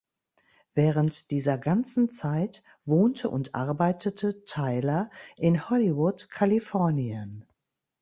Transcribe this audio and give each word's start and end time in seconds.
Während 0.73 1.29
dieser 1.29 1.59
ganzen 1.59 2.09
Zeit 2.09 2.63
wohnte 2.85 3.29
und 3.29 3.53
arbeitete 3.53 4.45
Tyler 4.45 5.11
in 5.37 5.69
Hollywood, 5.69 6.31
Kalifornien. 6.31 7.45